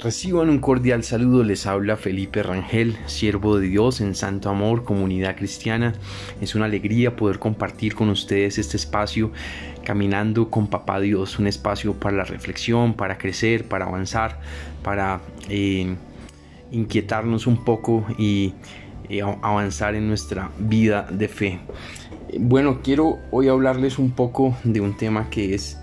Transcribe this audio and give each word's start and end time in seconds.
Reciban 0.00 0.48
un 0.48 0.60
cordial 0.60 1.02
saludo, 1.02 1.42
les 1.42 1.66
habla 1.66 1.96
Felipe 1.96 2.44
Rangel, 2.44 2.96
siervo 3.06 3.58
de 3.58 3.66
Dios 3.66 4.00
en 4.00 4.14
Santo 4.14 4.48
Amor, 4.48 4.84
comunidad 4.84 5.34
cristiana. 5.34 5.92
Es 6.40 6.54
una 6.54 6.66
alegría 6.66 7.16
poder 7.16 7.40
compartir 7.40 7.96
con 7.96 8.08
ustedes 8.08 8.58
este 8.58 8.76
espacio 8.76 9.32
caminando 9.82 10.50
con 10.50 10.68
Papá 10.68 11.00
Dios, 11.00 11.40
un 11.40 11.48
espacio 11.48 11.94
para 11.94 12.16
la 12.16 12.22
reflexión, 12.22 12.94
para 12.94 13.18
crecer, 13.18 13.64
para 13.64 13.86
avanzar, 13.86 14.40
para 14.84 15.20
eh, 15.48 15.96
inquietarnos 16.70 17.48
un 17.48 17.64
poco 17.64 18.06
y 18.16 18.54
eh, 19.08 19.22
avanzar 19.22 19.96
en 19.96 20.06
nuestra 20.06 20.52
vida 20.60 21.08
de 21.10 21.26
fe. 21.26 21.58
Bueno, 22.38 22.82
quiero 22.84 23.18
hoy 23.32 23.48
hablarles 23.48 23.98
un 23.98 24.12
poco 24.12 24.56
de 24.62 24.80
un 24.80 24.96
tema 24.96 25.28
que 25.28 25.56
es 25.56 25.76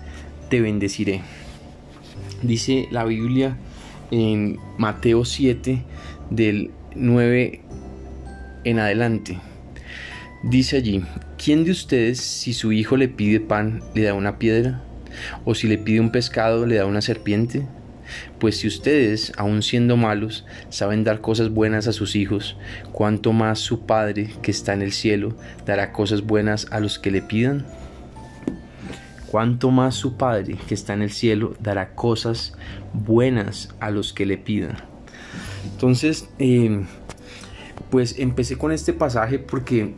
Te 0.48 0.62
bendeciré. 0.62 1.20
Dice 2.42 2.88
la 2.90 3.04
Biblia 3.04 3.58
en 4.10 4.58
Mateo 4.78 5.24
7 5.24 5.82
del 6.30 6.70
9 6.94 7.60
en 8.64 8.78
adelante. 8.78 9.38
Dice 10.42 10.76
allí, 10.76 11.02
¿quién 11.42 11.64
de 11.64 11.70
ustedes 11.70 12.20
si 12.20 12.52
su 12.52 12.72
hijo 12.72 12.96
le 12.96 13.08
pide 13.08 13.40
pan 13.40 13.82
le 13.94 14.02
da 14.02 14.14
una 14.14 14.38
piedra? 14.38 14.82
¿O 15.44 15.54
si 15.54 15.66
le 15.66 15.78
pide 15.78 16.00
un 16.00 16.10
pescado 16.10 16.66
le 16.66 16.76
da 16.76 16.86
una 16.86 17.00
serpiente? 17.00 17.66
Pues 18.38 18.58
si 18.58 18.68
ustedes, 18.68 19.32
aun 19.36 19.62
siendo 19.62 19.96
malos, 19.96 20.44
saben 20.68 21.04
dar 21.04 21.20
cosas 21.20 21.50
buenas 21.50 21.88
a 21.88 21.92
sus 21.92 22.14
hijos, 22.16 22.56
¿cuánto 22.92 23.32
más 23.32 23.58
su 23.58 23.86
Padre 23.86 24.30
que 24.42 24.50
está 24.50 24.74
en 24.74 24.82
el 24.82 24.92
cielo 24.92 25.36
dará 25.64 25.92
cosas 25.92 26.22
buenas 26.22 26.68
a 26.70 26.80
los 26.80 26.98
que 26.98 27.10
le 27.10 27.22
pidan? 27.22 27.66
Cuánto 29.36 29.70
más 29.70 29.94
su 29.94 30.16
Padre 30.16 30.56
que 30.66 30.72
está 30.72 30.94
en 30.94 31.02
el 31.02 31.10
cielo 31.10 31.56
dará 31.60 31.94
cosas 31.94 32.54
buenas 32.94 33.68
a 33.80 33.90
los 33.90 34.14
que 34.14 34.24
le 34.24 34.38
pidan. 34.38 34.78
Entonces, 35.70 36.30
eh, 36.38 36.86
pues 37.90 38.18
empecé 38.18 38.56
con 38.56 38.72
este 38.72 38.94
pasaje 38.94 39.38
porque 39.38 39.92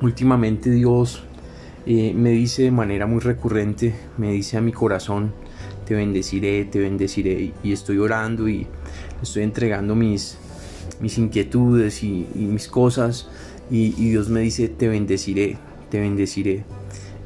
últimamente 0.00 0.70
Dios 0.70 1.22
eh, 1.84 2.14
me 2.14 2.30
dice 2.30 2.62
de 2.62 2.70
manera 2.70 3.04
muy 3.06 3.20
recurrente, 3.20 3.94
me 4.16 4.32
dice 4.32 4.56
a 4.56 4.62
mi 4.62 4.72
corazón, 4.72 5.34
te 5.84 5.94
bendeciré, 5.94 6.64
te 6.64 6.78
bendeciré, 6.78 7.52
y 7.62 7.72
estoy 7.72 7.98
orando 7.98 8.48
y 8.48 8.66
estoy 9.22 9.42
entregando 9.42 9.94
mis, 9.94 10.38
mis 10.98 11.18
inquietudes 11.18 12.02
y, 12.02 12.26
mis 12.34 12.68
cosas, 12.68 13.28
y, 13.70 13.88
y 13.98 14.08
Dios 14.08 14.30
me 14.30 14.40
dice, 14.40 14.70
te 14.70 14.88
bendeciré, 14.88 15.58
te 15.90 16.00
bendeciré. 16.00 16.64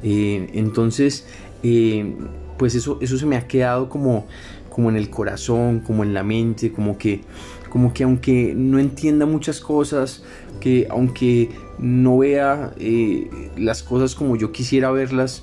Eh, 0.05 0.51
entonces, 0.53 1.27
eh, 1.63 2.15
pues 2.59 2.75
eso, 2.75 2.99
eso 3.01 3.17
se 3.17 3.25
me 3.25 3.37
ha 3.37 3.49
quedado 3.49 3.89
como, 3.89 4.27
como 4.69 4.91
en 4.91 4.97
el 4.97 5.09
corazón, 5.09 5.81
como 5.81 6.05
en 6.05 6.13
la 6.13 6.23
mente, 6.23 6.71
como 6.71 6.99
que, 6.99 7.23
como 7.71 7.95
que 7.95 8.05
aunque 8.05 8.53
no 8.55 8.79
entienda 8.79 9.25
muchas 9.25 9.61
cosas, 9.61 10.23
que 10.61 10.87
aunque 10.91 11.51
no 11.79 12.19
vea 12.19 12.75
eh, 12.79 13.29
las 13.57 13.83
cosas 13.83 14.15
como 14.15 14.37
yo 14.37 14.53
quisiera 14.53 14.91
verlas, 14.91 15.43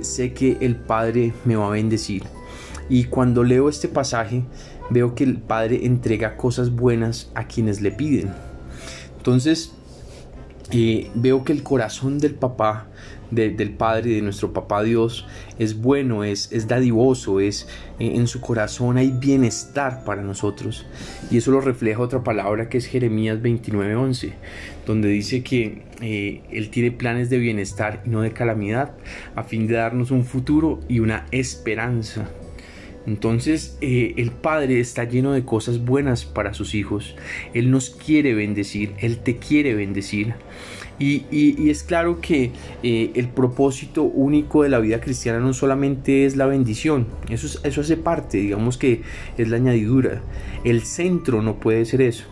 sé 0.00 0.32
que 0.32 0.56
el 0.60 0.74
Padre 0.74 1.32
me 1.44 1.54
va 1.54 1.68
a 1.68 1.70
bendecir. 1.70 2.24
Y 2.88 3.04
cuando 3.04 3.44
leo 3.44 3.68
este 3.68 3.86
pasaje, 3.86 4.42
veo 4.90 5.14
que 5.14 5.22
el 5.22 5.38
Padre 5.38 5.86
entrega 5.86 6.36
cosas 6.36 6.70
buenas 6.70 7.30
a 7.34 7.46
quienes 7.46 7.80
le 7.80 7.92
piden. 7.92 8.32
Entonces, 9.16 9.72
veo 11.14 11.44
que 11.44 11.52
el 11.52 11.62
corazón 11.62 12.18
del 12.18 12.34
papá 12.34 12.88
del 13.30 13.70
Padre, 13.70 14.10
de 14.14 14.22
nuestro 14.22 14.52
Papá 14.52 14.82
Dios, 14.82 15.26
es 15.58 15.80
bueno, 15.80 16.24
es, 16.24 16.50
es 16.52 16.66
dadivoso, 16.66 17.40
es 17.40 17.68
en, 17.98 18.26
su 18.26 18.40
corazón 18.40 18.96
hay 18.96 19.10
bienestar 19.10 20.04
para 20.04 20.22
nosotros. 20.22 20.86
Y 21.30 21.38
eso 21.38 21.50
lo 21.50 21.60
refleja 21.60 22.00
otra 22.00 22.24
palabra 22.24 22.68
que 22.68 22.78
es 22.78 22.86
Jeremías 22.86 23.40
29:11, 23.40 24.32
donde 24.86 25.08
dice 25.08 25.42
que 25.42 25.82
eh, 26.00 26.42
Él 26.50 26.70
tiene 26.70 26.90
planes 26.90 27.30
de 27.30 27.38
bienestar 27.38 28.02
y 28.04 28.10
no 28.10 28.22
de 28.22 28.32
calamidad, 28.32 28.92
a 29.36 29.44
fin 29.44 29.66
de 29.66 29.74
darnos 29.74 30.10
un 30.10 30.24
futuro 30.24 30.80
y 30.88 31.00
una 31.00 31.26
esperanza. 31.30 32.28
Entonces 33.06 33.76
eh, 33.80 34.14
el 34.16 34.30
Padre 34.30 34.80
está 34.80 35.04
lleno 35.04 35.32
de 35.32 35.44
cosas 35.44 35.84
buenas 35.84 36.24
para 36.24 36.54
sus 36.54 36.74
hijos. 36.74 37.16
Él 37.54 37.70
nos 37.70 37.90
quiere 37.90 38.34
bendecir, 38.34 38.92
Él 38.98 39.18
te 39.18 39.36
quiere 39.38 39.74
bendecir. 39.74 40.34
Y, 40.98 41.70
es 41.70 41.82
claro 41.82 42.20
que 42.20 42.52
eh, 42.82 43.10
el 43.14 43.28
propósito 43.28 44.02
único 44.02 44.64
de 44.64 44.68
la 44.68 44.80
vida 44.80 45.00
cristiana 45.00 45.40
no 45.40 45.54
solamente 45.54 46.26
es 46.26 46.36
la 46.36 46.44
bendición, 46.44 47.06
eso, 47.30 47.58
eso 47.64 47.80
hace 47.80 47.96
parte, 47.96 48.36
digamos 48.36 48.76
que 48.76 49.00
es 49.38 49.48
la 49.48 49.56
añadidura. 49.56 50.20
El 50.62 50.82
centro 50.82 51.40
no 51.40 51.58
puede 51.58 51.86
ser 51.86 52.02
eso. 52.02 52.26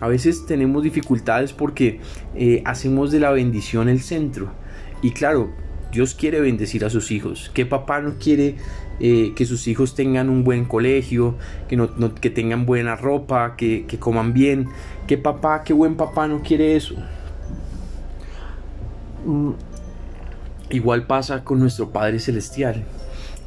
A 0.00 0.08
veces 0.08 0.46
tenemos 0.46 0.82
dificultades 0.82 1.52
porque 1.52 2.00
eh, 2.34 2.62
hacemos 2.64 3.12
de 3.12 3.20
la 3.20 3.30
bendición 3.30 3.88
el 3.88 4.00
centro. 4.00 4.50
Y 5.02 5.12
claro, 5.12 5.50
Dios 5.92 6.14
quiere 6.14 6.40
bendecir 6.40 6.84
a 6.84 6.90
sus 6.90 7.10
hijos. 7.10 7.50
¿Qué 7.52 7.66
papá 7.66 8.00
no 8.00 8.14
quiere 8.18 8.56
eh, 9.00 9.32
que 9.34 9.44
sus 9.44 9.66
hijos 9.66 9.94
tengan 9.94 10.28
un 10.28 10.44
buen 10.44 10.64
colegio, 10.64 11.36
que, 11.68 11.76
no, 11.76 12.14
que 12.14 12.30
tengan 12.30 12.66
buena 12.66 12.96
ropa, 12.96 13.56
que, 13.56 13.86
que 13.86 13.98
coman 13.98 14.32
bien? 14.32 14.68
¿Qué 15.06 15.18
papá, 15.18 15.64
qué 15.64 15.72
buen 15.72 15.96
papá 15.96 16.28
no 16.28 16.42
quiere 16.42 16.76
eso? 16.76 16.94
Mm, 19.24 19.52
igual 20.70 21.06
pasa 21.06 21.44
con 21.44 21.58
nuestro 21.58 21.90
Padre 21.90 22.20
Celestial. 22.20 22.84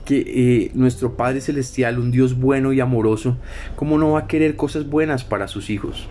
Que 0.06 0.20
eh, 0.66 0.72
nuestro 0.74 1.16
Padre 1.16 1.40
Celestial, 1.40 1.98
un 1.98 2.12
Dios 2.12 2.38
bueno 2.38 2.74
y 2.74 2.81
amoroso, 2.81 3.38
¿cómo 3.78 3.98
no 3.98 4.12
va 4.12 4.20
a 4.20 4.28
querer 4.28 4.58
cosas 4.58 4.90
buenas 4.90 5.24
para 5.24 5.48
sus 5.48 5.70
hijos? 5.70 6.10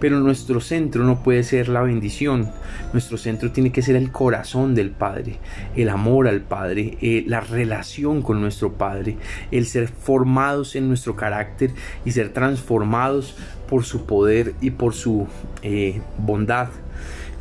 Pero 0.00 0.20
nuestro 0.20 0.60
centro 0.60 1.04
no 1.04 1.22
puede 1.22 1.42
ser 1.44 1.68
la 1.68 1.82
bendición, 1.82 2.50
nuestro 2.92 3.16
centro 3.16 3.52
tiene 3.52 3.72
que 3.72 3.82
ser 3.82 3.96
el 3.96 4.10
corazón 4.10 4.74
del 4.74 4.90
Padre, 4.90 5.38
el 5.76 5.88
amor 5.88 6.28
al 6.28 6.40
Padre, 6.40 6.98
eh, 7.00 7.24
la 7.26 7.40
relación 7.40 8.22
con 8.22 8.40
nuestro 8.40 8.74
Padre, 8.74 9.16
el 9.50 9.66
ser 9.66 9.88
formados 9.88 10.76
en 10.76 10.88
nuestro 10.88 11.16
carácter 11.16 11.70
y 12.04 12.10
ser 12.10 12.32
transformados 12.32 13.36
por 13.68 13.84
su 13.84 14.04
poder 14.06 14.54
y 14.60 14.70
por 14.70 14.94
su 14.94 15.26
eh, 15.62 16.00
bondad. 16.18 16.68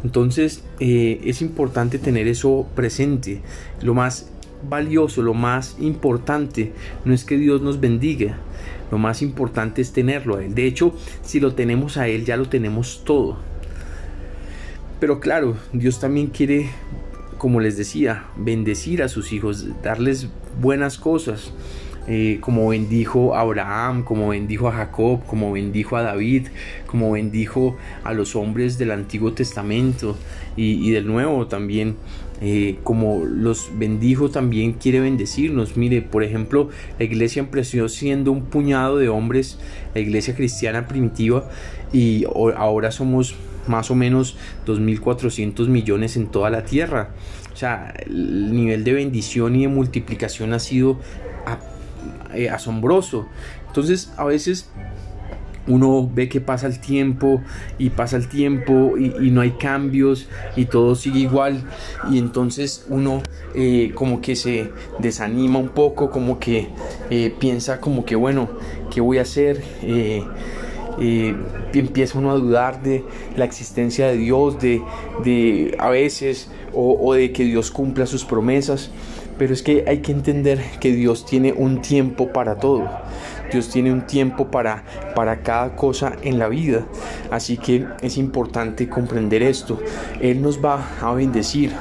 Entonces 0.04 0.64
eh, 0.80 1.22
es 1.24 1.42
importante 1.42 1.98
tener 1.98 2.28
eso 2.28 2.68
presente. 2.76 3.42
Lo 3.82 3.94
más 3.94 4.33
valioso, 4.68 5.22
lo 5.22 5.34
más 5.34 5.78
importante 5.80 6.74
no 7.06 7.14
es 7.14 7.26
que 7.26 7.38
Dios 7.38 7.62
nos 7.62 7.80
bendiga. 7.80 8.38
Lo 8.92 8.98
más 8.98 9.22
importante 9.22 9.82
es 9.82 9.92
tenerlo 9.92 10.38
a 10.38 10.46
Él. 10.46 10.54
De 10.54 10.68
hecho, 10.68 10.94
si 11.24 11.40
lo 11.40 11.56
tenemos 11.56 11.98
a 11.98 12.08
Él, 12.08 12.26
ya 12.26 12.38
lo 12.38 12.48
tenemos 12.48 13.04
todo. 13.04 13.38
Pero 15.00 15.20
claro, 15.20 15.58
Dios 15.74 16.00
también 16.00 16.28
quiere, 16.28 16.70
como 17.38 17.60
les 17.60 17.76
decía, 17.76 18.26
bendecir 18.38 19.04
a 19.04 19.10
sus 19.10 19.34
hijos, 19.34 19.68
darles 19.82 20.30
buenas 20.62 20.98
cosas. 20.98 21.52
Eh, 22.06 22.40
como 22.42 22.68
bendijo 22.68 23.34
a 23.34 23.40
Abraham, 23.42 24.04
como 24.04 24.30
bendijo 24.30 24.68
a 24.68 24.74
Jacob, 24.74 25.26
como 25.26 25.54
bendijo 25.54 25.96
a 25.96 26.02
David, 26.02 26.48
como 26.86 27.12
bendijo 27.12 27.78
a 28.04 28.14
los 28.14 28.36
hombres 28.36 28.78
del 28.78 28.92
Antiguo 28.92 29.32
Testamento 29.32 30.18
y, 30.58 30.92
del 30.92 31.08
Nuevo 31.08 31.48
también. 31.48 31.96
Eh, 32.46 32.80
como 32.84 33.24
los 33.24 33.70
bendijo 33.78 34.30
también 34.30 34.74
quiere 34.74 35.00
bendecirnos. 35.00 35.78
Mire, 35.78 36.02
por 36.02 36.24
ejemplo, 36.24 36.68
la 37.00 37.06
iglesia 37.06 37.40
empezó 37.40 37.88
siendo 37.88 38.34
un 38.34 38.44
puñado 38.44 38.98
de 38.98 39.08
hombres, 39.08 39.60
la 39.96 40.02
iglesia 40.02 40.36
cristiana 40.36 40.86
primitiva, 40.86 41.50
y 41.94 42.26
ahora 42.26 42.92
somos 42.92 43.36
más 43.68 43.90
o 43.92 43.96
menos 43.96 44.36
2.400 44.66 45.70
millones 45.70 46.18
en 46.18 46.28
toda 46.28 46.50
la 46.50 46.66
tierra. 46.66 47.12
O 47.54 47.56
sea, 47.56 47.94
el 48.06 48.54
nivel 48.54 48.84
de 48.84 48.92
bendición 48.92 49.56
y 49.56 49.62
de 49.62 49.70
multiplicación 49.70 50.52
ha 50.52 50.60
sido 50.60 51.00
eh, 52.34 52.50
asombroso. 52.50 53.26
Entonces 53.68 54.12
a 54.18 54.26
veces 54.26 54.70
uno 55.68 56.10
ve 56.14 56.30
que 56.30 56.42
pasa 56.42 56.68
el 56.68 56.80
tiempo 56.80 57.42
y 57.78 57.90
pasa 57.90 58.18
el 58.18 58.28
tiempo 58.28 58.98
y, 58.98 59.32
no 59.32 59.42
hay 59.42 59.52
cambios 59.52 60.28
y 60.56 60.66
todo 60.66 60.96
sigue 60.96 61.20
igual 61.20 61.64
y 62.12 62.18
entonces 62.18 62.86
uno 62.90 63.22
eh, 63.56 63.92
como 63.96 64.22
que 64.22 64.36
se 64.36 64.70
desanima 65.00 65.60
un 65.60 65.70
poco, 65.70 66.10
como 66.12 66.40
que 66.40 66.70
eh, 67.10 67.34
piensa 67.40 67.80
como 67.80 68.06
que 68.06 68.16
bueno, 68.16 68.50
¿qué 68.92 69.02
voy 69.02 69.18
a 69.18 69.22
hacer? 69.22 69.64
empieza 71.74 72.20
uno 72.20 72.32
a 72.32 72.36
dudar 72.36 72.82
de 72.84 73.04
la 73.36 73.46
existencia 73.46 74.08
de 74.08 74.18
Dios, 74.18 74.60
de, 74.60 74.82
de 75.24 75.76
a 75.80 75.90
veces, 75.90 76.50
o, 76.74 76.98
o 77.02 77.14
de 77.14 77.32
que 77.32 77.44
Dios 77.44 77.72
cumpla 77.72 78.06
sus 78.06 78.26
promesas. 78.26 78.92
Pero 79.38 79.54
es 79.54 79.64
que 79.64 79.86
hay 79.88 80.00
que 80.00 80.12
entender 80.12 80.62
que 80.80 80.92
Dios 80.92 81.26
tiene 81.26 81.54
un 81.54 81.82
tiempo 81.82 82.32
para 82.32 82.58
todo. 82.58 82.88
Dios 83.54 83.70
tiene 83.70 83.92
un 83.92 84.08
tiempo 84.08 84.50
para, 84.50 84.84
para 85.16 85.42
cada 85.42 85.76
cosa 85.76 86.14
en 86.24 86.40
la 86.40 86.48
vida. 86.48 86.86
Así 87.32 87.58
que 87.58 87.88
es 88.02 88.18
importante 88.18 88.90
comprender 88.90 89.44
esto. 89.44 89.80
Él 90.20 90.42
nos 90.42 90.64
va 90.64 90.84
a 91.02 91.14
bendecir. 91.14 91.72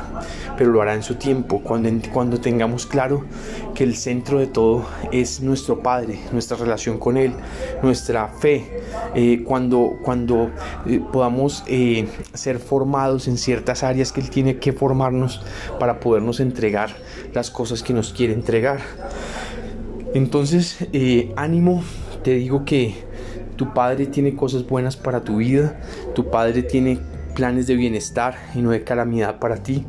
pero 0.58 0.70
lo 0.70 0.82
hará 0.82 0.94
en 0.94 1.02
su 1.02 1.14
tiempo, 1.14 1.62
cuando, 1.62 1.90
cuando 2.12 2.38
tengamos 2.38 2.86
claro 2.86 3.24
que 3.74 3.84
el 3.84 3.96
centro 3.96 4.38
de 4.38 4.46
todo 4.46 4.84
es 5.10 5.40
nuestro 5.40 5.82
Padre, 5.82 6.20
nuestra 6.30 6.58
relación 6.58 6.98
con 6.98 7.16
Él, 7.16 7.32
nuestra 7.82 8.28
fe, 8.28 8.82
eh, 9.14 9.42
cuando, 9.44 9.98
cuando 10.02 10.50
eh, 10.86 11.00
podamos 11.12 11.64
eh, 11.66 12.06
ser 12.34 12.58
formados 12.58 13.28
en 13.28 13.38
ciertas 13.38 13.82
áreas 13.82 14.12
que 14.12 14.20
Él 14.20 14.30
tiene 14.30 14.58
que 14.58 14.72
formarnos 14.72 15.40
para 15.80 16.00
podernos 16.00 16.38
entregar 16.38 16.90
las 17.32 17.50
cosas 17.50 17.82
que 17.82 17.94
nos 17.94 18.12
quiere 18.12 18.34
entregar. 18.34 18.80
Entonces, 20.14 20.78
ánimo, 21.36 21.82
te 22.22 22.34
digo 22.34 22.64
que 22.64 22.94
tu 23.56 23.72
Padre 23.72 24.06
tiene 24.06 24.34
cosas 24.34 24.66
buenas 24.66 24.96
para 24.96 25.22
tu 25.22 25.36
vida, 25.36 25.80
tu 26.14 26.30
Padre 26.30 26.62
tiene 26.62 26.98
planes 27.34 27.66
de 27.66 27.76
bienestar 27.76 28.36
y 28.54 28.60
no 28.60 28.70
de 28.70 28.84
calamidad 28.84 29.38
para 29.38 29.56
ti. 29.56 29.84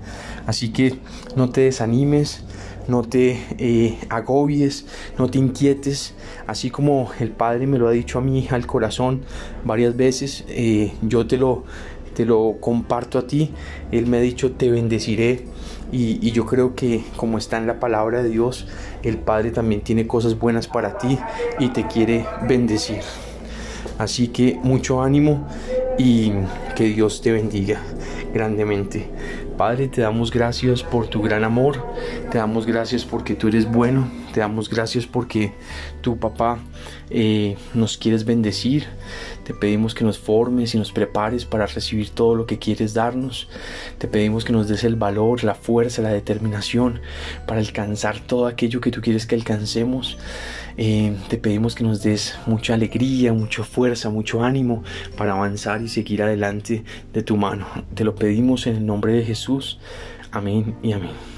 Así 0.45 0.69
que 0.69 0.99
no 1.35 1.49
te 1.49 1.61
desanimes, 1.61 2.43
no 2.87 3.03
te 3.03 3.39
eh, 3.57 3.97
agobies, 4.09 4.85
no 5.17 5.29
te 5.29 5.37
inquietes, 5.37 6.13
así 6.47 6.69
como 6.69 7.11
el 7.19 7.31
Padre 7.31 7.67
me 7.67 7.77
lo 7.77 7.87
ha 7.87 7.91
dicho 7.91 8.19
a 8.19 8.21
mí 8.21 8.47
al 8.51 8.65
corazón 8.65 9.21
varias 9.63 9.95
veces, 9.95 10.43
eh, 10.49 10.93
yo 11.01 11.25
te 11.27 11.37
lo, 11.37 11.63
te 12.13 12.25
lo 12.25 12.57
comparto 12.59 13.17
a 13.17 13.27
ti, 13.27 13.51
Él 13.91 14.07
me 14.07 14.17
ha 14.17 14.21
dicho 14.21 14.51
te 14.51 14.69
bendeciré 14.69 15.45
y, 15.91 16.31
yo 16.31 16.45
creo 16.45 16.73
que 16.75 17.03
como 17.15 17.37
está 17.37 17.57
en 17.57 17.67
la 17.67 17.79
palabra 17.79 18.23
de 18.23 18.29
Dios, 18.29 18.67
el 19.03 19.17
Padre 19.17 19.51
también 19.51 19.81
tiene 19.81 20.07
cosas 20.07 20.39
buenas 20.39 20.67
para 20.67 20.97
ti 20.97 21.19
y 21.59 21.69
te 21.69 21.85
quiere 21.85 22.25
bendecir. 22.47 23.01
Así 23.99 24.29
que 24.29 24.59
mucho 24.63 25.03
ánimo 25.03 25.47
y 25.99 26.31
que 26.75 26.85
Dios 26.85 27.21
te 27.21 27.31
bendiga 27.31 27.79
grandemente. 28.33 29.07
Padre, 29.55 29.87
te 29.87 30.01
damos 30.01 30.31
gracias 30.31 30.81
por 30.81 31.07
tu 31.07 31.21
gran 31.21 31.43
amor, 31.43 31.85
te 32.31 32.39
damos 32.39 32.65
gracias 32.65 33.05
porque 33.05 33.35
tú 33.35 33.49
eres 33.49 33.71
bueno, 33.71 34.07
te 34.33 34.39
damos 34.39 34.69
gracias 34.69 35.05
porque 35.05 35.53
tu 36.01 36.17
papá 36.17 36.59
eh, 37.09 37.55
nos 37.73 37.97
quieres 37.97 38.25
bendecir, 38.25 38.87
te 39.43 39.53
pedimos 39.53 39.93
que 39.93 40.03
nos 40.03 40.17
formes 40.17 40.73
y 40.73 40.77
nos 40.77 40.91
prepares 40.91 41.45
para 41.45 41.67
recibir 41.67 42.09
todo 42.09 42.35
lo 42.35 42.45
que 42.45 42.57
quieres 42.59 42.93
darnos, 42.93 43.47
te 43.99 44.07
pedimos 44.07 44.43
que 44.43 44.51
nos 44.51 44.67
des 44.67 44.83
el 44.83 44.95
valor, 44.95 45.43
la 45.43 45.55
fuerza, 45.55 46.01
la 46.01 46.09
determinación 46.09 46.99
para 47.47 47.59
alcanzar 47.59 48.19
todo 48.19 48.47
aquello 48.47 48.81
que 48.81 48.91
tú 48.91 49.01
quieres 49.01 49.25
que 49.25 49.35
alcancemos. 49.35 50.17
Eh, 50.75 51.15
te 51.29 51.37
pedimos 51.37 51.75
que 51.75 51.83
nos 51.83 52.01
des 52.01 52.35
mucha 52.47 52.73
alegría, 52.73 53.31
mucha 53.31 53.63
fuerza, 53.63 54.09
mucho 54.09 54.43
ánimo 54.43 54.83
para 55.15 55.33
avanzar 55.33 55.83
y 55.83 55.87
seguir 55.87 56.23
adelante 56.23 56.83
de 57.13 57.21
tu 57.21 57.37
mano. 57.37 57.67
Te 57.93 58.03
lo 58.03 58.15
pedimos 58.15 58.65
en 58.65 58.77
el 58.77 58.85
nombre 58.85 59.13
de 59.13 59.23
Jesús. 59.23 59.79
Amén 60.31 60.75
y 60.81 60.93
amén. 60.93 61.32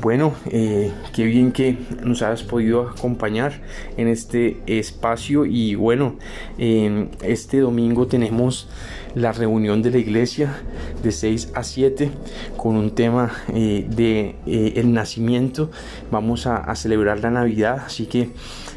Bueno, 0.00 0.34
eh, 0.50 0.90
qué 1.12 1.24
bien 1.24 1.52
que 1.52 1.76
nos 2.02 2.22
hayas 2.22 2.42
podido 2.42 2.88
acompañar 2.88 3.60
en 3.96 4.08
este 4.08 4.60
espacio 4.66 5.44
y 5.44 5.74
bueno, 5.74 6.16
este 6.58 7.60
domingo 7.60 8.06
tenemos 8.06 8.68
la 9.14 9.32
reunión 9.32 9.82
de 9.82 9.90
la 9.90 9.98
iglesia 9.98 10.54
de 11.02 11.12
6 11.12 11.52
a 11.54 11.62
7 11.62 12.10
con 12.56 12.76
un 12.76 12.92
tema 12.92 13.32
eh, 13.52 13.86
de 13.88 14.36
eh, 14.46 14.74
el 14.76 14.92
nacimiento. 14.92 15.70
Vamos 16.10 16.46
a, 16.46 16.72
celebrar 16.74 17.20
la 17.20 17.30
Navidad, 17.30 17.82
así 17.86 18.06
que 18.06 18.30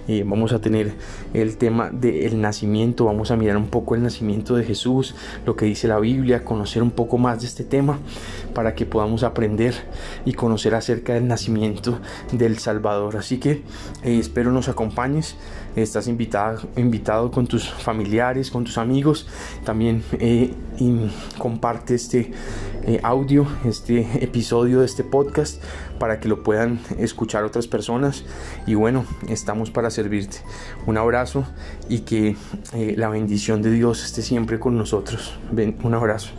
eh, 0.07 0.23
vamos 0.25 0.51
a 0.51 0.59
tener 0.59 0.93
el 1.33 1.57
tema 1.57 1.89
del 1.89 2.41
nacimiento, 2.41 3.05
vamos 3.05 3.31
a 3.31 3.37
mirar 3.37 3.57
un 3.57 3.67
poco 3.67 3.95
el 3.95 4.03
nacimiento 4.03 4.55
de 4.55 4.63
Jesús, 4.63 5.15
lo 5.45 5.55
que 5.55 5.65
dice 5.65 5.87
la 5.87 5.99
Biblia, 5.99 6.43
conocer 6.43 6.83
un 6.83 6.91
poco 6.91 7.17
más 7.17 7.41
de 7.41 7.47
este 7.47 7.63
tema 7.63 7.99
para 8.53 8.75
que 8.75 8.85
podamos 8.85 9.23
aprender 9.23 9.73
y 10.25 10.33
conocer 10.33 10.75
acerca 10.75 11.04
del 11.13 11.27
nacimiento 11.27 11.99
del 12.31 12.57
Salvador. 12.59 13.17
Así 13.17 13.37
que 13.37 13.63
espero 14.03 14.51
nos 14.51 14.69
acompañes, 14.69 15.35
estás 15.75 16.07
invitado, 16.07 16.67
invitado 16.75 17.31
con 17.31 17.47
tus 17.47 17.69
familiares, 17.69 18.51
con 18.51 18.63
tus 18.63 18.77
amigos, 18.77 19.27
también 19.63 20.03
y 20.79 21.09
comparte 21.37 21.95
este 21.95 22.31
eh, 22.83 22.99
audio, 23.01 23.47
este 23.65 24.23
episodio 24.23 24.81
de 24.81 24.85
este 24.85 25.03
podcast 25.03 25.61
para 25.99 26.19
que 26.19 26.27
lo 26.27 26.43
puedan 26.43 26.79
escuchar 26.99 27.43
otras 27.43 27.67
personas. 27.67 28.23
Y 28.67 28.75
bueno, 28.75 29.05
estamos 29.27 29.71
para 29.71 29.89
servirte. 29.89 30.37
Un 30.85 30.97
abrazo 30.97 31.45
y 31.89 31.99
que 32.01 32.35
eh, 32.73 32.93
la 32.97 33.09
bendición 33.09 33.61
de 33.61 33.71
Dios 33.71 34.05
esté 34.05 34.21
siempre 34.21 34.59
con 34.59 34.77
nosotros. 34.77 35.33
Ven, 35.51 35.77
un 35.83 35.95
abrazo. 35.95 36.29